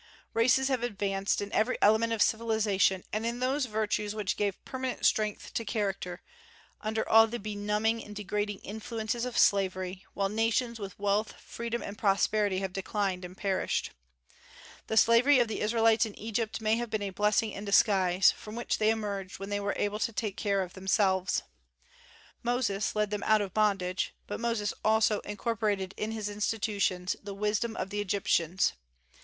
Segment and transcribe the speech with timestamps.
[0.33, 5.05] Races have advanced in every element of civilization, and in those virtues which give permanent
[5.05, 6.23] strength to character,
[6.81, 11.99] under all the benumbing and degrading influences of slavery, while nations with wealth, freedom, and
[11.99, 13.91] prosperity have declined and perished.
[14.87, 18.55] The slavery of the Israelites in Egypt may have been a blessing in disguise, from
[18.55, 21.43] which they emerged when they were able to take care of themselves.
[22.41, 27.75] Moses led them out of bondage; but Moses also incorporated in his institutions the "wisdom
[27.77, 28.73] of the Egyptians."